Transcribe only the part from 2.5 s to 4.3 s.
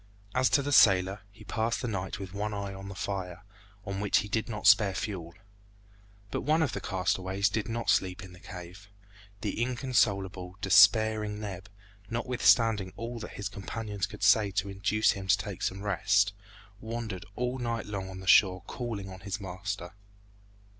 eye on the fire, on which he